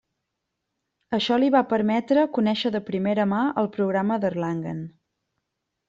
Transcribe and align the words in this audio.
Això 1.17 1.37
li 1.43 1.51
va 1.57 1.61
permetre 1.75 2.25
conèixer 2.39 2.73
de 2.77 2.83
primera 2.91 3.29
mà 3.35 3.45
el 3.65 3.73
Programa 3.79 4.23
d'Erlangen. 4.25 4.85